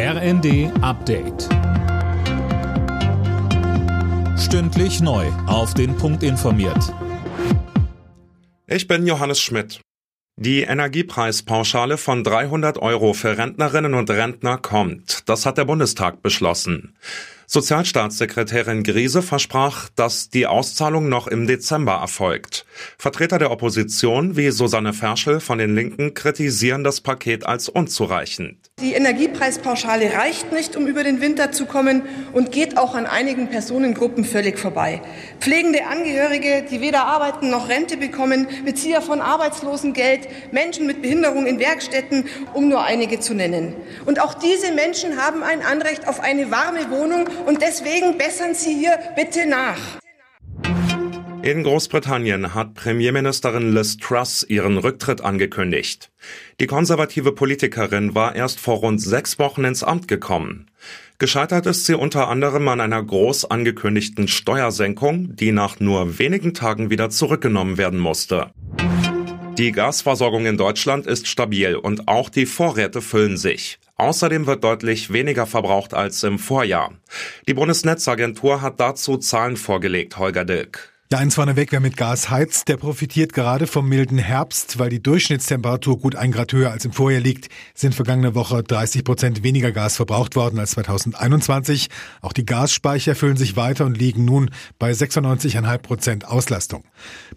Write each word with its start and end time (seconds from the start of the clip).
RND 0.00 0.70
Update. 0.80 1.48
Stündlich 4.38 5.00
neu. 5.00 5.26
Auf 5.48 5.74
den 5.74 5.96
Punkt 5.96 6.22
informiert. 6.22 6.94
Ich 8.68 8.86
bin 8.86 9.08
Johannes 9.08 9.40
Schmidt. 9.40 9.80
Die 10.36 10.60
Energiepreispauschale 10.60 11.96
von 11.96 12.22
300 12.22 12.78
Euro 12.78 13.12
für 13.12 13.36
Rentnerinnen 13.36 13.94
und 13.94 14.08
Rentner 14.08 14.58
kommt. 14.58 15.28
Das 15.28 15.44
hat 15.44 15.58
der 15.58 15.64
Bundestag 15.64 16.22
beschlossen. 16.22 16.96
Sozialstaatssekretärin 17.50 18.82
Griese 18.82 19.22
versprach, 19.22 19.88
dass 19.96 20.28
die 20.28 20.46
Auszahlung 20.46 21.08
noch 21.08 21.26
im 21.26 21.46
Dezember 21.46 21.94
erfolgt. 21.94 22.66
Vertreter 22.98 23.38
der 23.38 23.50
Opposition 23.50 24.36
wie 24.36 24.50
Susanne 24.50 24.92
Ferschel 24.92 25.40
von 25.40 25.56
den 25.56 25.74
Linken 25.74 26.12
kritisieren 26.12 26.84
das 26.84 27.00
Paket 27.00 27.46
als 27.46 27.70
unzureichend. 27.70 28.58
Die 28.82 28.92
Energiepreispauschale 28.92 30.12
reicht 30.12 30.52
nicht, 30.52 30.76
um 30.76 30.86
über 30.86 31.02
den 31.02 31.22
Winter 31.22 31.50
zu 31.50 31.64
kommen 31.64 32.02
und 32.34 32.52
geht 32.52 32.76
auch 32.76 32.94
an 32.94 33.06
einigen 33.06 33.48
Personengruppen 33.48 34.26
völlig 34.26 34.58
vorbei. 34.58 35.00
Pflegende 35.40 35.86
Angehörige, 35.86 36.66
die 36.70 36.82
weder 36.82 37.06
arbeiten 37.06 37.48
noch 37.48 37.70
Rente 37.70 37.96
bekommen, 37.96 38.46
Bezieher 38.66 39.00
von 39.00 39.22
Arbeitslosengeld, 39.22 40.28
Menschen 40.52 40.86
mit 40.86 41.00
Behinderung 41.00 41.46
in 41.46 41.58
Werkstätten, 41.58 42.26
um 42.52 42.68
nur 42.68 42.84
einige 42.84 43.20
zu 43.20 43.32
nennen. 43.32 43.74
Und 44.04 44.20
auch 44.20 44.34
diese 44.34 44.70
Menschen 44.72 45.16
haben 45.16 45.42
ein 45.42 45.62
Anrecht 45.62 46.06
auf 46.06 46.20
eine 46.20 46.50
warme 46.50 46.90
Wohnung 46.90 47.26
und 47.46 47.62
deswegen 47.62 48.18
bessern 48.18 48.54
Sie 48.54 48.74
hier 48.74 48.98
bitte 49.16 49.46
nach. 49.46 49.98
In 51.42 51.62
Großbritannien 51.62 52.54
hat 52.54 52.74
Premierministerin 52.74 53.72
Liz 53.72 53.96
Truss 53.96 54.44
ihren 54.48 54.76
Rücktritt 54.76 55.20
angekündigt. 55.20 56.10
Die 56.60 56.66
konservative 56.66 57.32
Politikerin 57.32 58.14
war 58.14 58.34
erst 58.34 58.58
vor 58.58 58.78
rund 58.78 59.00
sechs 59.00 59.38
Wochen 59.38 59.64
ins 59.64 59.82
Amt 59.82 60.08
gekommen. 60.08 60.66
Gescheitert 61.18 61.66
ist 61.66 61.86
sie 61.86 61.94
unter 61.94 62.28
anderem 62.28 62.68
an 62.68 62.80
einer 62.80 63.02
groß 63.02 63.46
angekündigten 63.50 64.28
Steuersenkung, 64.28 65.36
die 65.36 65.52
nach 65.52 65.80
nur 65.80 66.18
wenigen 66.18 66.54
Tagen 66.54 66.90
wieder 66.90 67.08
zurückgenommen 67.08 67.78
werden 67.78 67.98
musste. 67.98 68.50
Die 69.58 69.72
Gasversorgung 69.72 70.46
in 70.46 70.56
Deutschland 70.56 71.06
ist 71.06 71.26
stabil 71.26 71.76
und 71.76 72.08
auch 72.08 72.28
die 72.28 72.46
Vorräte 72.46 73.00
füllen 73.00 73.36
sich. 73.36 73.78
Außerdem 73.98 74.46
wird 74.46 74.62
deutlich 74.62 75.12
weniger 75.12 75.44
verbraucht 75.46 75.92
als 75.92 76.22
im 76.22 76.38
Vorjahr. 76.38 76.92
Die 77.48 77.54
Bundesnetzagentur 77.54 78.62
hat 78.62 78.78
dazu 78.78 79.16
Zahlen 79.16 79.56
vorgelegt, 79.56 80.18
Holger 80.18 80.44
Dilk. 80.44 80.97
Ja, 81.10 81.16
eins 81.16 81.36
vorneweg, 81.36 81.72
wer 81.72 81.80
mit 81.80 81.96
Gas 81.96 82.28
heizt, 82.28 82.68
der 82.68 82.76
profitiert 82.76 83.32
gerade 83.32 83.66
vom 83.66 83.88
milden 83.88 84.18
Herbst, 84.18 84.78
weil 84.78 84.90
die 84.90 85.02
Durchschnittstemperatur 85.02 85.98
gut 85.98 86.14
ein 86.16 86.32
Grad 86.32 86.52
höher 86.52 86.70
als 86.70 86.84
im 86.84 86.92
Vorjahr 86.92 87.22
liegt, 87.22 87.48
sind 87.74 87.94
vergangene 87.94 88.34
Woche 88.34 88.62
30 88.62 89.04
Prozent 89.04 89.42
weniger 89.42 89.72
Gas 89.72 89.96
verbraucht 89.96 90.36
worden 90.36 90.58
als 90.58 90.72
2021. 90.72 91.88
Auch 92.20 92.34
die 92.34 92.44
Gasspeicher 92.44 93.14
füllen 93.14 93.38
sich 93.38 93.56
weiter 93.56 93.86
und 93.86 93.96
liegen 93.96 94.26
nun 94.26 94.50
bei 94.78 94.90
96,5 94.90 95.78
Prozent 95.78 96.28
Auslastung. 96.28 96.84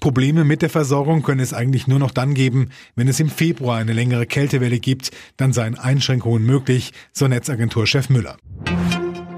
Probleme 0.02 0.44
mit 0.44 0.62
der 0.62 0.70
Versorgung 0.70 1.24
können 1.24 1.40
es 1.40 1.54
eigentlich 1.54 1.88
nur 1.88 2.00
noch 2.00 2.12
dann 2.12 2.34
geben, 2.34 2.72
wenn 2.98 3.08
es 3.08 3.22
im 3.22 3.30
Februar 3.30 3.78
eine 3.78 3.94
längere 3.94 4.26
Kältewelle 4.26 4.80
gibt, 4.80 5.12
dann 5.38 5.54
seien 5.54 5.80
Einschränkungen 5.80 6.46
möglich, 6.46 6.92
so 7.14 7.26
Netzagenturchef 7.26 8.10
Müller. 8.10 8.36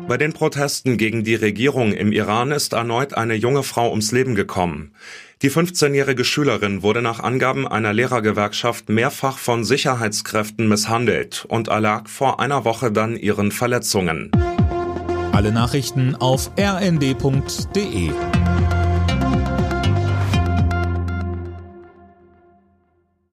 Bei 0.07 0.17
den 0.17 0.33
Protesten 0.33 0.97
gegen 0.97 1.23
die 1.23 1.35
Regierung 1.35 1.93
im 1.93 2.11
Iran 2.11 2.51
ist 2.51 2.73
erneut 2.73 3.13
eine 3.13 3.35
junge 3.35 3.63
Frau 3.63 3.89
ums 3.89 4.11
Leben 4.11 4.35
gekommen. 4.35 4.91
Die 5.41 5.49
15-jährige 5.49 6.25
Schülerin 6.25 6.83
wurde 6.83 7.01
nach 7.01 7.21
Angaben 7.21 7.67
einer 7.67 7.93
Lehrergewerkschaft 7.93 8.89
mehrfach 8.89 9.37
von 9.37 9.63
Sicherheitskräften 9.63 10.67
misshandelt 10.67 11.45
und 11.47 11.69
erlag 11.69 12.09
vor 12.09 12.39
einer 12.39 12.65
Woche 12.65 12.91
dann 12.91 13.15
ihren 13.15 13.51
Verletzungen. 13.51 14.31
Alle 15.31 15.51
Nachrichten 15.51 16.15
auf 16.15 16.51
rnd.de 16.59 18.11